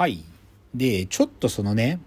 [0.00, 0.24] はい。
[0.74, 2.00] で、ちょっとそのね、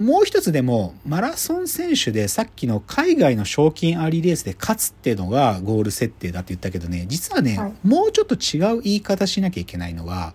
[0.00, 10.34] もう一つでも、マラソン選手でさっきの海外の賞金ありレースで勝つっていうのがゴール設定だって言ったけどね、実はね、はいもうちょっと違う言い方しなきゃいけないのは、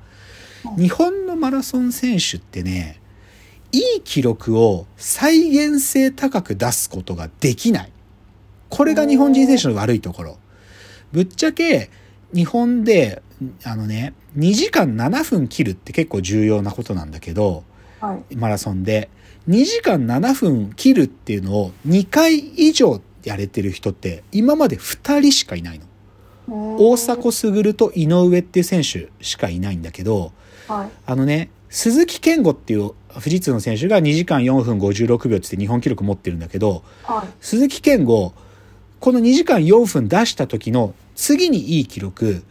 [0.77, 3.01] 日本のマラソン選手ってね、
[3.73, 7.91] いい記録を再現性高く出すことができない。
[8.69, 10.37] これが日本人選手の悪いところ。
[11.11, 11.89] ぶっちゃけ、
[12.33, 13.21] 日本で、
[13.63, 17.63] あのね、2時間7分切るって結構重要なことなんだけど、
[17.99, 18.35] はい。
[18.35, 19.09] マラソンで。
[19.49, 25.85] 2時間7分切るっていうのを2回以上やれてる人って今まで2人しかいないの。
[26.77, 30.31] 大迫傑と井上っていう選手しかいないんだけど、
[30.67, 30.89] はい。
[31.05, 37.27] あのね、鈴木健吾っていう富士通の選手が2時間4分56秒ってって日本記録持ってるんだけど、はい。
[37.39, 38.33] 鈴木健吾、
[38.99, 42.43] この2時間4分出した時の次にいい記録、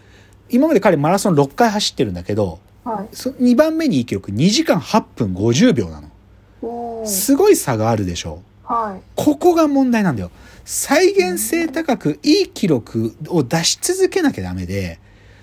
[0.51, 3.17] 今まで彼マラソン6回走ってるんだけど、はい。
[3.17, 7.07] そ2番目にいい記録2時間8分50秒なの。
[7.07, 9.03] すごい差があるでしょはい。
[9.17, 10.31] ここが問題なんだよ。
[10.65, 15.01] 再現性高くいい記録を出し続けなきゃダメで、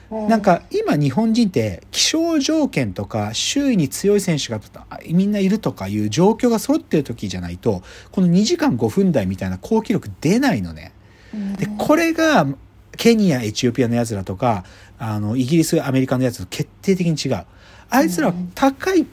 [0.10, 4.62] なんか今日本人って気象条件とか周囲に強い選手が
[5.10, 10.94] みんないるとかいう状況が揃ってる時じゃないと、この2時間5分台みたいな好記録出ないのね。
[11.34, 12.48] うん、で、これが
[12.96, 14.64] ケニア、エチオピアのやつらとか、
[15.00, 17.46] あの、イギリス、アメリカのやつと決定的に違う。
[17.90, 19.06] あいつらは高い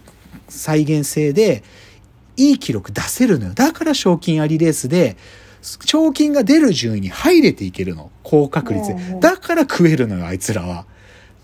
[0.48, 1.62] 再現性で、
[2.36, 3.54] いい記録出せるのよ。
[3.54, 5.16] だから賞金ありレースで、
[5.84, 8.10] 賞金が出る順位に入れていけるの。
[8.22, 9.18] 高確率で。
[9.20, 10.86] だから食えるのよ、あいつらは。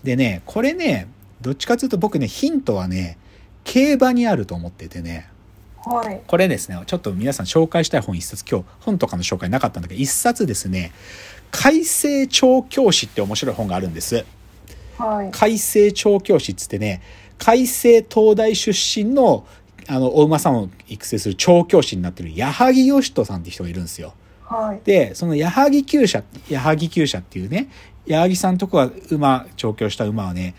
[0.03, 1.07] でね、これね、
[1.41, 3.17] どっちかというと僕ね、ヒントはね、
[3.63, 5.27] 競馬にあると思っててね。
[5.85, 6.21] はい。
[6.27, 10.91] これですね、ちょっと皆さん紹介したい本一冊、今日本とかの紹介なかったんだけど、一冊ですね、
[11.51, 14.25] 改正調教師って面白い本があるんです。
[14.97, 15.31] はい。
[15.31, 17.01] 改正調教師っつってね、
[17.37, 19.45] 改正東大出身の、
[19.87, 24.13] あの、お馬さんを育成する調教師になってる矢作義人さんって人がいるんですよ。
[24.43, 24.81] はい。
[24.85, 27.69] で、その矢作厩舎、矢作厩舎っていうね、
[28.05, 30.55] 矢作さんとこが馬、調教した馬はね、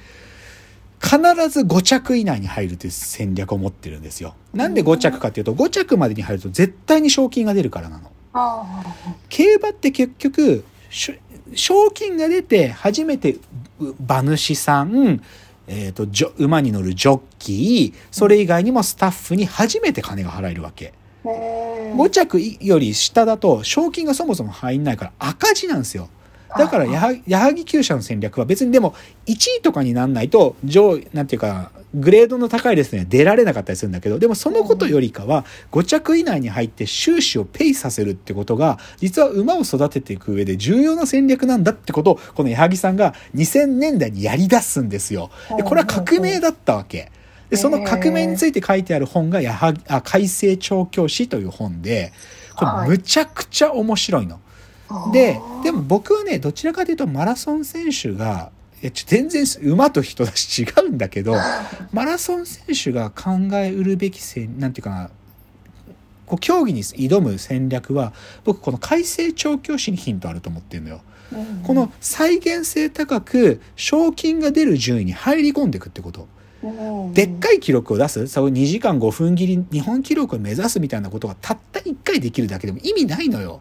[1.01, 1.19] 必
[1.49, 4.35] ず5着以内に入るという戦略を持ってるんですよ。
[4.55, 8.11] なんで5着かっていうと、5着までに入ると絶対に賞金が出るからなの。
[8.35, 8.65] あ
[9.29, 13.37] 競馬って結局、賞金が出て初めて
[13.81, 15.23] う馬主さん、
[15.67, 16.07] えっ、と、
[16.39, 20.93] 馬に乗るジョッキー、それ以外にもスタッフに初めて金が払えるわけ。
[21.25, 21.29] あ。
[21.29, 26.09] へ5着より下だと賞金がそもそも入んないから赤字なんですよ。
[26.57, 27.01] だから矢
[27.41, 28.95] 作厩舎の戦略は別にでも
[29.27, 45.31] 1位とかになんないと上位なんていうかグレードの高いレースには出られなかったりするんだけどでもそのことよりかは5着以内に入って収支をペイさせるってことが実は馬を育てていく上で重要な戦略なんだってことをこの矢作さんが2000年代にやり出すんですよ。
[45.57, 47.11] でこれは革命だったわけ。
[47.51, 52.13] でその革命について書いてある本が矢作あ改正調教師という本で
[52.57, 54.41] これむちゃくちゃ面白いの。
[55.13, 58.51] で、でも僕はね、どちらかというとマラソン選手が、
[58.83, 61.37] いやちょ全然馬と人だし違うんだけど、
[61.93, 64.21] マラソン選手が考えうるべき
[64.59, 65.11] なんていうかな、
[66.27, 68.13] こう競技に挑む戦略は、
[68.45, 71.01] 僕この改正調教師にヒントあると思ってるのよ。
[71.63, 76.27] この再現性高く賞金が出る順位に入り込んでいくってこと。
[77.15, 83.61] でっかい記録を出す、そう2時間5分切り、日本記録を目指すみたいなことがたった1回できるだけでも意味ないのよ。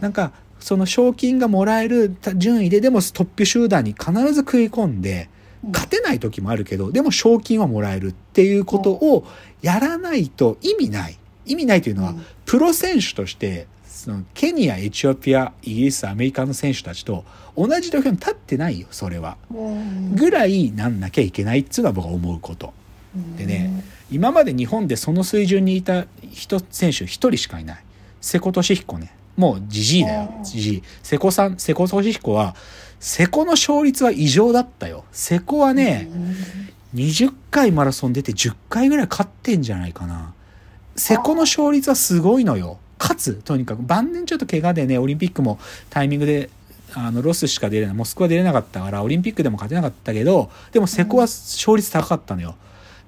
[0.00, 5.28] なんかその賞金がもらえる順位ででもトップ集団に必ず食い込んで
[5.64, 9.26] 勝てない時もあるけどでも賞金はもらえるっていうことを
[9.62, 11.18] やらないと意味ない。
[11.46, 12.24] 意味ないというのはうん。
[12.44, 17.24] プロ選手としてそのケニアエチオピアイギリスアメリカの選手たちと
[17.56, 19.36] 同じ土俵に立ってないよそれは。
[20.14, 22.72] ぐらいなんなきゃいけないっつうのは僕は思うこと。
[23.36, 27.84] でね今まで日本でその水準にいた人選手一人しかいない。
[28.20, 30.34] 瀬古利彦ねもうじじいだよ。
[30.36, 30.44] うん。
[30.44, 30.82] じじい。
[31.02, 32.54] 瀬古さん瀬古利彦は
[33.00, 35.04] 瀬古の勝率は異常だったよ。
[35.10, 36.10] 瀬古はね
[36.94, 40.34] 20回マラソン出て10回ぐらい勝ってんじゃないかな。
[40.96, 42.78] 瀬古の勝率はすごいのよ。
[42.98, 43.34] 勝つ。
[43.34, 45.58] とにかく晩年ちょっと怪我でねオリンピックも
[45.88, 46.50] タイミングで
[46.94, 52.56] あのロスしか出れないモスクワ出れなかったからオリンピックでも勝てなかったけどでも瀬古は勝率高かったのよ、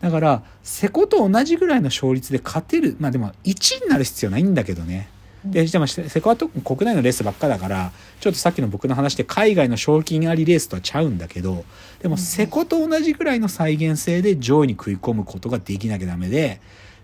[0.00, 5.08] だから瀬古と同じぐらいの勝率で勝てるまあでも1位になる必要ないんだけどね
[5.44, 11.64] ででも瀬古は特に国内のレースばっかだからちょっとさっきの僕の話で海外の賞金ありレースとはちゃうんだけど
[12.00, 16.60] でも瀬古と同じぐらいの再現性で上位に食い込むことができなきゃダメで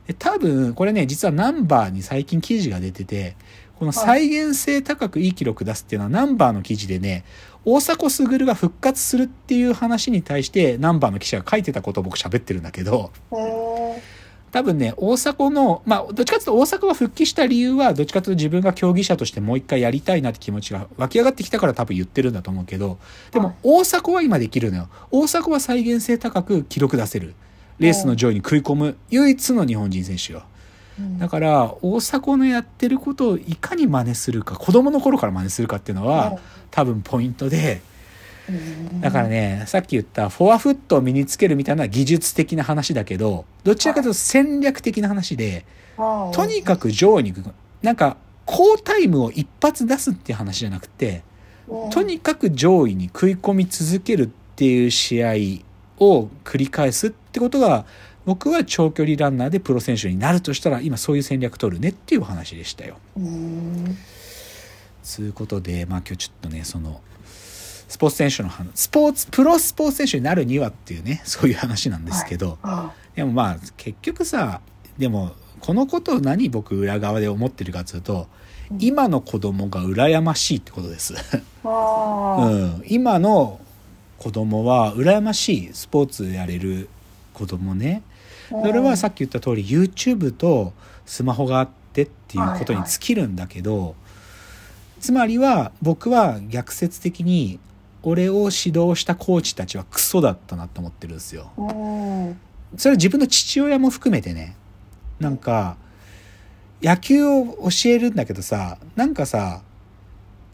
[0.06, 3.36] で多分これね実はナンバーに最近記事が出てて
[3.78, 7.24] この再現性高くいい記録出すっていうのはナンバーの記事でね
[7.64, 13.10] 大迫傑が復活するっていう話に対してナンバーの記者が書いてたことを僕喋ってるんだけど。
[14.58, 22.98] 多分ね大迫のまあどっちかというと大迫が復帰した理由はどっちかというと自分が競技者としてもう一回やりたいなって気持ちが湧き上がってきたから多分言ってるんだと思うけど
[23.30, 24.88] でも大迫は今できるのよ。
[25.12, 27.34] 大迫は再現性高く記録出せる。
[27.78, 30.42] レースの上位に食い込む唯一の日本人選手よ。
[30.98, 31.18] うん。
[31.20, 36.36] だから大迫のやってることをいかに真似するか子供の頃から真似するかっていうのは
[36.72, 37.97] 多分ポイントでうん
[39.00, 45.64] だからねさっき言ったフォアフットを身につけるみたいな技術的な話だけどどちらかというと戦略的な話で
[45.96, 47.54] はいとにかく上位に行く。
[47.82, 48.16] なんか
[48.46, 51.22] 高タイムを一発出すっていう話じゃなくて
[51.68, 51.90] うん。
[51.90, 55.32] とにかく上位に食い込み続けるっていう試合
[55.98, 57.84] を繰り返すってことが
[58.24, 62.98] 僕は長距離ランナーでプロ選手になるとしたら今そういう戦略取るねっていうお話でしたよ。
[63.16, 63.96] うん。
[65.02, 67.00] つうことでまあ今日ちょっとねその
[67.88, 74.60] スポーツ選手の話スポーツプロスポーツ選手になるにはっていうね そういう話なんですけど、あでもまあ結局さ
[74.98, 78.28] でもこのことを何僕裏側で思ってるかというと
[78.70, 78.78] うん。
[78.80, 81.14] 今の子供が羨ましいってことです。
[81.64, 83.60] うん、今の
[84.18, 86.88] 子供は羨ましいスポーツやれる
[87.32, 88.02] 子供ね。
[88.50, 90.72] それはさっき言った通り YouTube と
[91.06, 93.94] スマホがあってっていうことに尽きるんだけど、
[95.00, 97.60] つまりは僕は逆説的に
[98.02, 101.50] 俺を指導したコーチたちはクソだったなと思ってるんですよ。
[101.56, 102.38] うん
[102.76, 104.56] それは自分の父親も含めてね。
[105.20, 105.76] なんか
[106.82, 109.62] 野球を教えるんだけどさなんかさ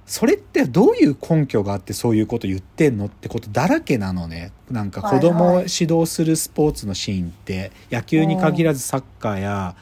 [0.06, 4.52] それってどういう根拠があってそういうこと言ってんのってことだらけなのね。
[4.70, 9.76] なんか子供を指導するスポーツのシーンって野球に限らずサッカーや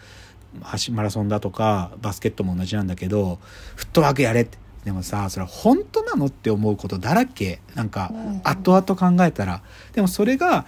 [0.60, 3.38] 走マラソンだとかバスケットも同じなんだけど
[3.76, 7.60] フットワークやれってでもさそれは本当なのって思うことだらけ。
[7.74, 8.40] なんかうん。
[8.42, 9.62] 後々考えたら。
[9.92, 10.66] でもそれが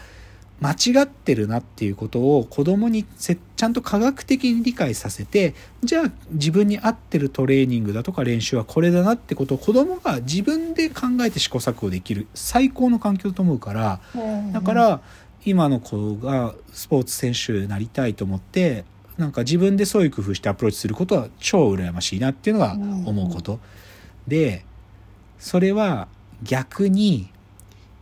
[0.61, 14.01] 間違ってるなっていうことを子供にせちゃんと科学的に理解させてじゃあ自分に合ってるトレーニングだとか練習はこれだなってことを子供が自分で考えて試行錯誤できる最高の環境だと思うから。
[14.15, 14.53] うん。
[14.53, 15.01] だから
[15.45, 18.85] 今の子がスポーツ選手になりたいと思って
[19.19, 23.61] なんか自分でそういう工夫してアプローチすることは超羨ましいなっていうのが思うこと。
[24.27, 24.65] で
[25.39, 26.09] それは
[26.43, 27.31] 逆に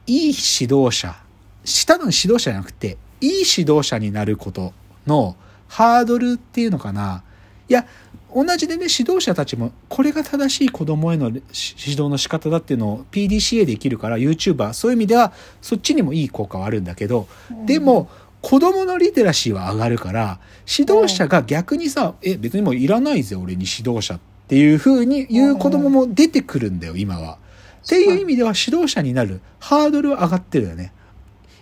[0.06, 1.16] いい指導者
[1.64, 4.72] 下の指導者じゃなくていい指導者になること
[5.06, 5.36] の
[5.68, 7.22] ハードルっていうのかな。
[7.68, 7.86] いや
[8.34, 17.28] 同じでね指導者たちもこれが正しい子供へのし指導の仕方だっていうのを PDCA できるから YouTuber そういう意味ではそっちにもいい効果はあるんだけど
[17.66, 18.10] でも
[18.40, 27.38] 子供のリテラシーは上がるから指導者が逆にさ「え別にもういらないぜ俺に指導者」っていうふうに言う子供も出てくるんだよ今は。
[27.84, 30.92] っていう意味では指導者になるハードルは上がってるよね。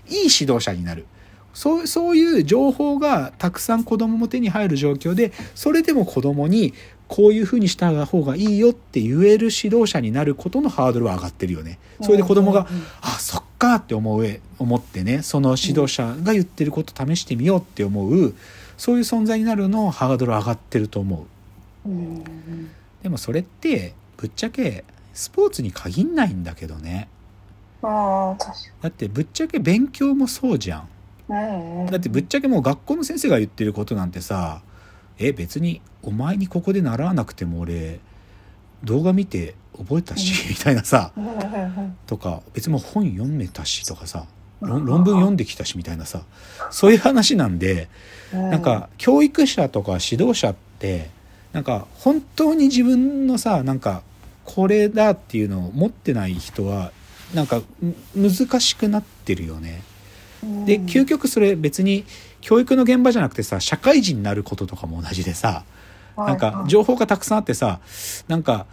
[0.08, 1.06] いい指導者になる。
[1.52, 6.74] そうそういう情報がたくさん子供も手に入る状況でそれでも子供に
[7.08, 11.78] こういうふうにした方がいいよって言える指導者になることのハードルは上がってるよね。
[12.00, 12.68] それで子供が
[13.00, 18.34] あそっかって思う思ってねその指導者が言ってること試してみようって思う
[18.76, 21.26] そういう存在になるのハードル上がってると思
[21.84, 22.24] ううん
[23.02, 27.08] でもそれってぶっちゃけスポーツに限んないんだけどね。
[27.82, 30.88] ああ確かだってぶっちゃけ勉強もそうじゃん。
[31.28, 31.86] にうんうん。
[31.86, 34.62] だってぶっちゃけもう学校の先生が言ってることなんてさ
[35.18, 38.00] え別にお前にここで習わなくても俺
[38.84, 41.12] 動画見て覚えたしみたいなさ
[42.06, 44.26] とか別にもう本読めたしとかさ
[44.60, 46.22] 論論文読んできたしみたいなさ
[46.70, 47.88] そういう話なんで
[48.32, 48.50] うん。
[48.50, 51.10] なんか教育者とか指導者って
[51.52, 54.02] なんか本当に自分のさなんか
[54.44, 56.92] これだっていうのを持ってない人は
[57.34, 57.64] なんかん
[58.16, 59.82] 難しくなってるよね。
[60.66, 60.86] でうん。
[60.86, 62.04] 究極それ別に
[62.40, 65.64] 教育の現場じゃなくてさ社会人になることとかも同じでさ
[66.16, 67.80] なんか情報がたくさんあってさ
[68.28, 68.66] なんか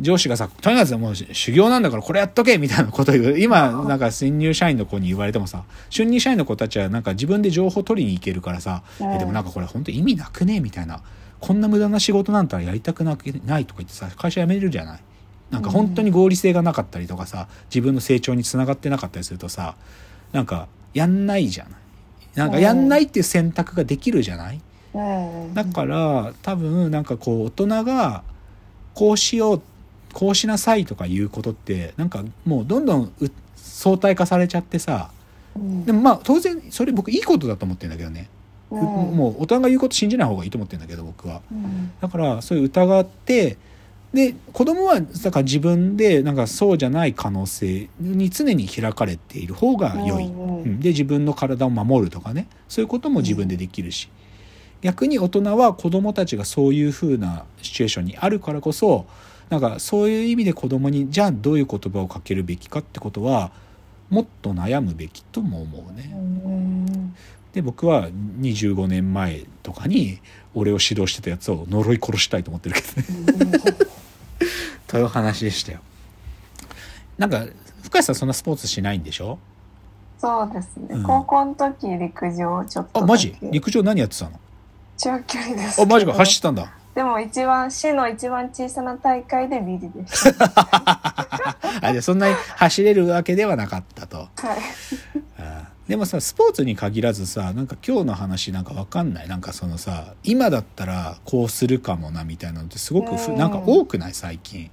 [0.00, 3.38] 上司がさとにかくもう修行なんだからこれやっとけみたいなこと言う。
[3.38, 10.60] 今なんか新入社員の子に言われてもさ春入社員の子たちはなんか自分で情報取りに行けるからさ、うんえでもなんかこれ本当意味なくね？
[10.60, 11.02] みたいな
[11.42, 15.00] こんな無駄な仕事なんてやりたくなくないとか言ってさ会社辞めれるじゃない？
[15.50, 19.74] なんか本当に合理性がなかったりとかさ自分の成長につながってなかったりするとさ
[20.32, 21.72] なんかやんないじゃない？
[22.36, 24.60] なんかやんないっていう選択ができるじゃない？
[24.94, 25.00] う
[25.50, 25.52] ん。
[25.52, 28.22] だから多分なんかこう大人が
[28.94, 29.62] こうしよう
[30.12, 35.10] こうしなさいとかいうことってなんかもうどんどんう相対化されちゃってさ
[35.56, 35.84] うん。
[35.84, 38.30] でもまあ当然それ僕いいことだと思ってるんだけどね、
[38.80, 39.16] うん。
[39.16, 41.40] もう大人が言うこと信じない方がいいと思ってるんだけど僕は。
[41.50, 41.92] うん。
[42.00, 43.56] だからそういう疑って
[44.12, 50.28] で子供はだから自分でなんかそうじゃない可能性に常に開かれている方が良い、う
[50.66, 52.46] んで自分の体を守るとかね。
[52.68, 54.08] そういうことも自分でできるし、
[54.80, 59.06] 逆に大人は子供たちがそういう風なシチュエーションにあるからこそ
[59.48, 63.52] なんかそういう意味で子供にじゃあどういう言葉をかけるべきかってことは
[64.10, 66.14] もっと悩むべきとも思うね。
[67.52, 70.20] うんで僕は25年前とかに
[70.54, 73.58] 俺を指導してたやつを呪い殺したいと思ってるけどね。
[74.86, 75.80] という話でしたよ。
[77.18, 77.44] なんか
[77.82, 79.38] 深谷さんそんなスポーツしないんでしょ？
[80.18, 81.02] そうですね、うん。
[81.02, 83.36] 高校の時陸上ちょっとあマジ？
[83.42, 84.40] 陸上何やってたの？
[84.96, 85.76] 長距離です。
[85.76, 86.14] けどあマジか。
[86.14, 86.72] 走ってたんだ。
[86.94, 90.52] でも一番市の一番小さな大会でビリでした。
[91.82, 94.18] あでそんなに走れるわけではなかったと。
[94.18, 94.28] はい。
[95.31, 95.31] あ
[95.88, 99.28] でもさスポーツに限らずさなんか今日の話なんかわかんない？
[99.28, 103.36] なんかそのさ今だったらこうするかもなみたいなのってすごくふうん。
[103.36, 104.14] なんか多くない？
[104.14, 104.70] 最近。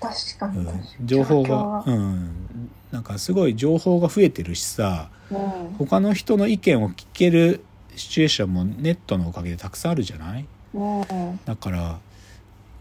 [0.00, 0.58] 確かうん。
[0.60, 1.84] に確かに、情報がは。
[1.86, 2.48] うん。
[2.92, 5.74] なんかすごい情報が増えてるしさうん。
[5.78, 7.64] 他の人の意見を聞ける
[7.96, 10.46] シチュエーションもネットのおかげでたくさんあるじゃない？
[10.72, 11.40] うん。
[11.44, 11.98] だから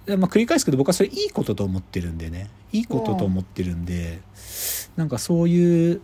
[0.06, 2.50] でまあ繰り返すけど僕はそれいいことと思ってるんでね。
[2.72, 4.20] いいことと思ってるんで
[4.96, 6.02] なんかそういう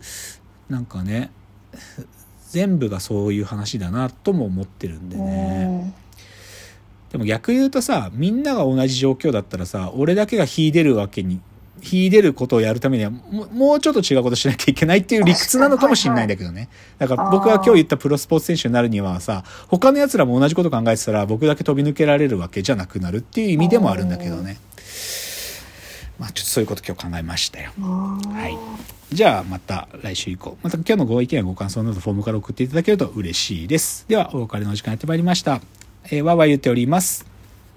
[0.68, 1.30] なんかね
[2.50, 5.94] 全部がそういう話だなとも思ってるんでね。
[7.12, 11.40] でも逆言うとさみんなが同じ状況だったらさ俺だけが秀でるわけに
[11.82, 16.68] 秀でることをやるためにはももうちょっと違うことしなきゃいけないっていう理屈なのかもしれないんだけどね。
[16.98, 24.58] だから僕が今日言ったプロスポーツ選手になるにはさ他の奴らも同じこと考えてたら僕だけ飛び抜けられるわけじゃなくなるっていう意味でもあるんだけどね
[26.20, 27.72] まあちょっとそういうこと今日考えましたよ。
[27.78, 28.56] うんはい。
[29.10, 30.58] じゃあまた来週以降。
[30.62, 34.04] また今日のご意見やご感想などフォームから送っていただけると嬉しいです。
[34.06, 35.62] ではお別れのお時間やってまいりました、
[36.04, 37.24] えー、わーわー言っております。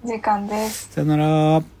[0.04, 0.92] 時間です。
[0.92, 1.73] さよなら